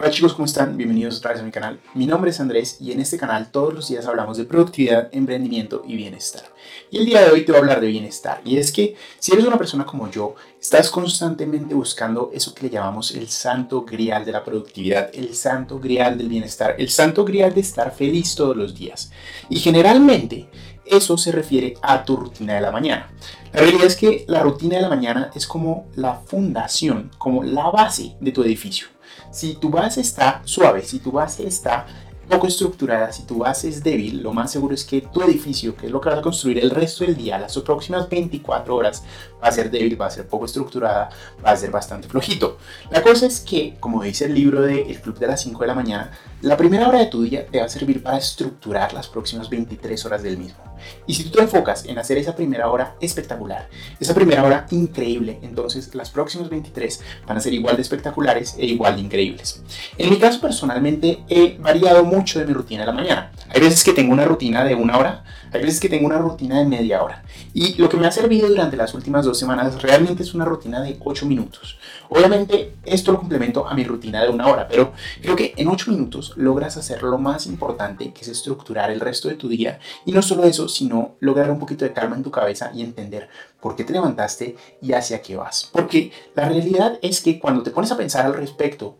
[0.00, 0.78] Hola chicos, ¿cómo están?
[0.78, 1.78] Bienvenidos otra vez a mi canal.
[1.92, 5.82] Mi nombre es Andrés y en este canal todos los días hablamos de productividad, emprendimiento
[5.86, 6.44] y bienestar.
[6.90, 8.40] Y el día de hoy te voy a hablar de bienestar.
[8.42, 12.70] Y es que si eres una persona como yo, estás constantemente buscando eso que le
[12.70, 17.52] llamamos el santo grial de la productividad, el santo grial del bienestar, el santo grial
[17.52, 19.12] de estar feliz todos los días.
[19.50, 20.48] Y generalmente
[20.86, 23.12] eso se refiere a tu rutina de la mañana.
[23.52, 27.68] La realidad es que la rutina de la mañana es como la fundación, como la
[27.68, 28.88] base de tu edificio.
[29.30, 31.86] Si tu base está suave, si tu base está
[32.30, 35.86] poco estructurada, si tu base es débil, lo más seguro es que tu edificio, que
[35.86, 39.02] es lo que vas a construir el resto del día, las próximas 24 horas,
[39.42, 41.10] va a ser débil, va a ser poco estructurada,
[41.44, 42.58] va a ser bastante flojito.
[42.90, 45.66] La cosa es que, como dice el libro de El Club de las 5 de
[45.66, 46.10] la mañana,
[46.42, 50.04] la primera hora de tu día te va a servir para estructurar las próximas 23
[50.06, 50.70] horas del mismo.
[51.06, 53.68] Y si tú te enfocas en hacer esa primera hora espectacular,
[53.98, 58.66] esa primera hora increíble, entonces las próximas 23 van a ser igual de espectaculares e
[58.66, 59.62] igual de increíbles.
[59.98, 63.32] En mi caso personalmente he variado mucho de mi rutina de la mañana.
[63.50, 66.58] Hay veces que tengo una rutina de una hora, hay veces que tengo una rutina
[66.58, 67.22] de media hora.
[67.52, 70.80] Y lo que me ha servido durante las últimas dos semanas realmente es una rutina
[70.82, 71.78] de 8 minutos.
[72.08, 74.92] Obviamente esto lo complemento a mi rutina de una hora, pero
[75.22, 79.28] creo que en 8 minutos logras hacer lo más importante que es estructurar el resto
[79.28, 79.78] de tu día.
[80.04, 83.28] Y no solo eso, sino lograr un poquito de calma en tu cabeza y entender
[83.60, 85.68] por qué te levantaste y hacia qué vas.
[85.72, 88.98] Porque la realidad es que cuando te pones a pensar al respecto,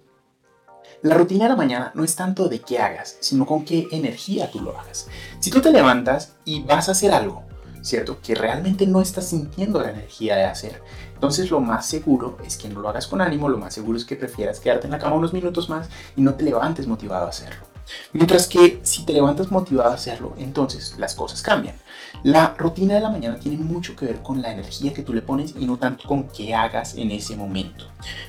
[1.03, 4.51] la rutina de la mañana no es tanto de qué hagas, sino con qué energía
[4.51, 5.09] tú lo hagas.
[5.39, 7.43] Si tú te levantas y vas a hacer algo,
[7.83, 8.21] ¿cierto?
[8.21, 10.83] Que realmente no estás sintiendo la energía de hacer.
[11.15, 14.05] Entonces lo más seguro es que no lo hagas con ánimo, lo más seguro es
[14.05, 17.31] que prefieras quedarte en la cama unos minutos más y no te levantes motivado a
[17.31, 17.71] hacerlo.
[18.13, 21.77] Mientras que si te levantas motivado a hacerlo, entonces las cosas cambian.
[22.23, 25.23] La rutina de la mañana tiene mucho que ver con la energía que tú le
[25.23, 27.87] pones y no tanto con qué hagas en ese momento.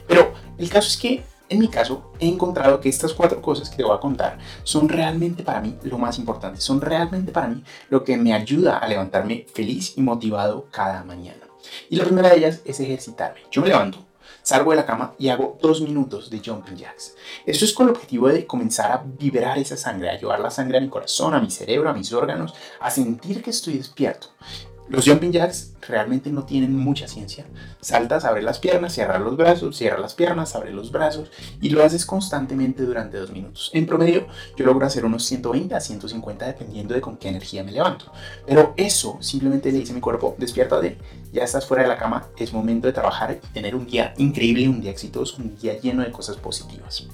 [0.07, 3.75] Pero el caso es que en mi caso, he encontrado que estas cuatro cosas que
[3.75, 7.61] te voy a contar son realmente para mí lo más importante, son realmente para mí
[7.89, 11.41] lo que me ayuda a levantarme feliz y motivado cada mañana.
[11.90, 13.41] Y la primera de ellas es ejercitarme.
[13.51, 13.97] Yo me levanto,
[14.44, 17.16] salgo de la cama y hago dos minutos de jumping jacks.
[17.45, 20.78] Esto es con el objetivo de comenzar a vibrar esa sangre, a llevar la sangre
[20.78, 24.28] a mi corazón, a mi cerebro, a mis órganos, a sentir que estoy despierto.
[24.91, 27.46] Los jumping jacks realmente no tienen mucha ciencia.
[27.79, 31.31] Saltas, abres las piernas, cierras los brazos, cierras las piernas, abres los brazos
[31.62, 33.72] y lo haces constantemente durante dos minutos.
[33.74, 37.72] En promedio, yo logro hacer unos 120 a 150 dependiendo de con qué energía me
[37.72, 38.12] levanto.
[38.46, 40.97] Pero eso simplemente le dice a mi cuerpo, despiértate,
[41.31, 44.68] ya estás fuera de la cama, es momento de trabajar y tener un día increíble,
[44.68, 47.08] un día exitoso, un día lleno de cosas positivas.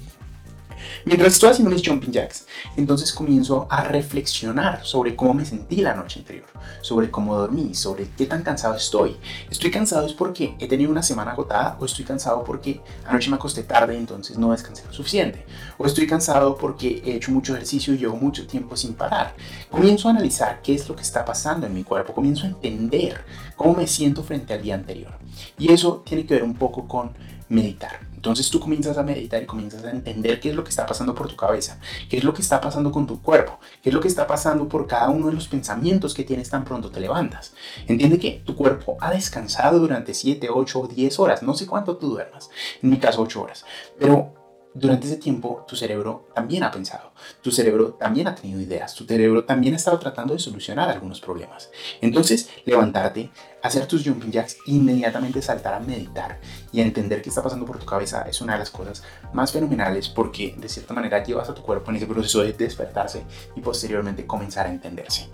[1.04, 2.46] Mientras estoy haciendo mis jumping jacks,
[2.76, 6.46] entonces comienzo a reflexionar sobre cómo me sentí la noche anterior,
[6.80, 9.16] sobre cómo dormí, sobre qué tan cansado estoy.
[9.50, 13.36] ¿Estoy cansado es porque he tenido una semana agotada o estoy cansado porque anoche me
[13.36, 15.44] acosté tarde y entonces no descansé lo suficiente?
[15.76, 19.34] ¿O estoy cansado porque he hecho mucho ejercicio y llevo mucho tiempo sin parar?
[19.70, 23.24] Comienzo a analizar qué es lo que está pasando en mi cuerpo, comienzo a entender
[23.56, 25.12] cómo me siento frente al día anterior.
[25.58, 27.12] Y eso tiene que ver un poco con
[27.48, 28.07] meditar.
[28.18, 31.14] Entonces tú comienzas a meditar y comienzas a entender qué es lo que está pasando
[31.14, 31.78] por tu cabeza,
[32.10, 34.68] qué es lo que está pasando con tu cuerpo, qué es lo que está pasando
[34.68, 37.54] por cada uno de los pensamientos que tienes tan pronto te levantas.
[37.86, 41.96] Entiende que tu cuerpo ha descansado durante 7, 8 o 10 horas, no sé cuánto
[41.96, 42.50] tú duermas,
[42.82, 43.64] en mi caso 8 horas,
[44.00, 44.34] pero
[44.74, 47.12] durante ese tiempo tu cerebro también ha pensado,
[47.42, 51.20] tu cerebro también ha tenido ideas, tu cerebro también ha estado tratando de solucionar algunos
[51.20, 51.70] problemas.
[52.00, 53.30] Entonces, levantarte,
[53.62, 56.40] hacer tus jumping jacks, inmediatamente saltar a meditar
[56.72, 59.02] y a entender qué está pasando por tu cabeza es una de las cosas
[59.32, 63.24] más fenomenales porque de cierta manera llevas a tu cuerpo en ese proceso de despertarse
[63.56, 65.28] y posteriormente comenzar a entenderse.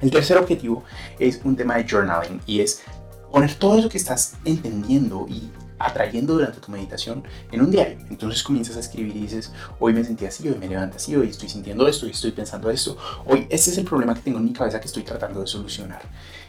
[0.00, 0.84] El tercer objetivo
[1.18, 2.82] es un tema de journaling y es
[3.30, 7.98] poner todo eso que estás entendiendo y atrayendo durante tu meditación en un diario.
[8.10, 11.28] Entonces comienzas a escribir y dices, hoy me sentí así, hoy me levanto así, hoy
[11.28, 14.44] estoy sintiendo esto, hoy estoy pensando esto, hoy este es el problema que tengo en
[14.44, 16.02] mi cabeza que estoy tratando de solucionar.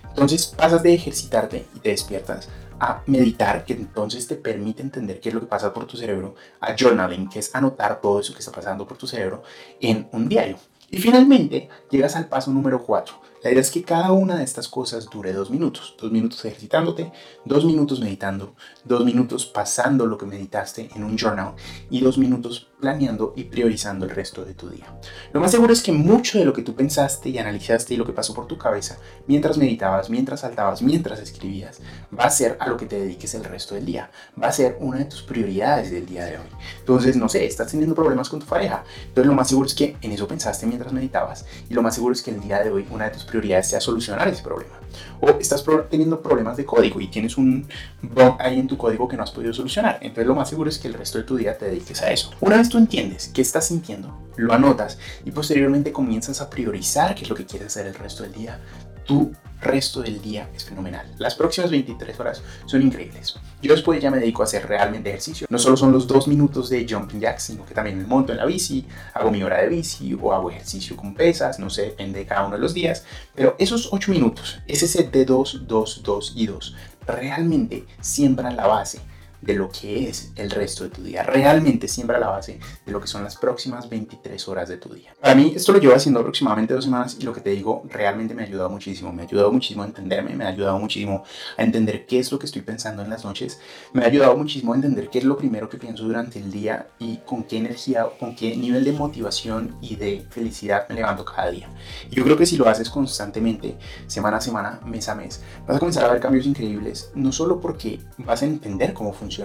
[0.09, 2.49] Entonces pasas de ejercitarte y te despiertas
[2.79, 6.35] a meditar, que entonces te permite entender qué es lo que pasa por tu cerebro,
[6.59, 9.43] a journaling, que es anotar todo eso que está pasando por tu cerebro
[9.79, 10.57] en un diario.
[10.89, 14.67] Y finalmente llegas al paso número 4, la idea es que cada una de estas
[14.67, 15.95] cosas dure dos minutos.
[15.99, 17.11] Dos minutos ejercitándote,
[17.45, 21.53] dos minutos meditando, dos minutos pasando lo que meditaste en un journal
[21.89, 24.85] y dos minutos planeando y priorizando el resto de tu día.
[25.33, 28.05] Lo más seguro es que mucho de lo que tú pensaste y analizaste y lo
[28.05, 28.97] que pasó por tu cabeza
[29.27, 31.79] mientras meditabas, mientras saltabas, mientras escribías,
[32.17, 34.11] va a ser a lo que te dediques el resto del día.
[34.41, 36.47] Va a ser una de tus prioridades del día de hoy.
[36.79, 38.83] Entonces, no sé, estás teniendo problemas con tu pareja.
[39.07, 42.13] Entonces, lo más seguro es que en eso pensaste mientras meditabas y lo más seguro
[42.13, 44.73] es que el día de hoy una de tus prioridades sea solucionar ese problema.
[45.19, 47.67] O estás teniendo problemas de código y tienes un
[48.01, 49.99] bug ahí en tu código que no has podido solucionar.
[50.01, 52.31] Entonces lo más seguro es que el resto de tu día te dediques a eso.
[52.41, 57.23] Una vez tú entiendes qué estás sintiendo, lo anotas y posteriormente comienzas a priorizar qué
[57.23, 58.59] es lo que quieres hacer el resto del día,
[59.07, 61.11] tu resto del día es fenomenal.
[61.17, 63.39] Las próximas 23 horas son increíbles.
[63.61, 65.47] Yo después ya me dedico a hacer realmente ejercicio.
[65.49, 68.37] No solo son los dos minutos de jumping jacks, sino que también me monto en
[68.37, 72.19] la bici, hago mi hora de bici o hago ejercicio con pesas, no sé, depende
[72.19, 73.03] de cada uno de los días.
[73.33, 76.75] Pero esos 8 minutos, ese set de 2, 2, 2 y 2,
[77.07, 78.99] realmente siembran la base
[79.47, 81.23] de lo que es el resto de tu día.
[81.23, 85.15] Realmente siembra la base de lo que son las próximas 23 horas de tu día.
[85.21, 88.35] Para mí esto lo llevo haciendo aproximadamente dos semanas y lo que te digo realmente
[88.35, 89.13] me ha ayudado muchísimo.
[89.13, 91.23] Me ha ayudado muchísimo a entenderme, me ha ayudado muchísimo
[91.57, 93.61] a entender qué es lo que estoy pensando en las noches.
[93.93, 96.87] Me ha ayudado muchísimo a entender qué es lo primero que pienso durante el día
[96.99, 101.51] y con qué energía, con qué nivel de motivación y de felicidad me levanto cada
[101.51, 101.69] día.
[102.11, 103.77] Y yo creo que si lo haces constantemente,
[104.07, 107.61] semana a semana, mes a mes, vas a comenzar a ver cambios increíbles, no solo
[107.61, 109.36] porque vas a entender cómo funciona,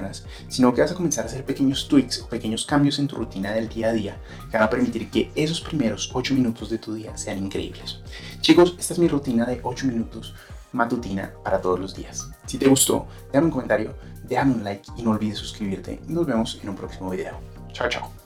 [0.48, 3.52] sino que vas a comenzar a hacer pequeños tweaks o pequeños cambios en tu rutina
[3.52, 4.16] del día a día
[4.50, 8.00] que van a permitir que esos primeros 8 minutos de tu día sean increíbles.
[8.40, 10.34] Chicos, esta es mi rutina de 8 minutos
[10.72, 12.30] matutina para todos los días.
[12.46, 13.94] Si te gustó, déjame un comentario,
[14.24, 16.00] déjame un like y no olvides suscribirte.
[16.06, 17.38] Nos vemos en un próximo video.
[17.72, 18.21] Chao, chao.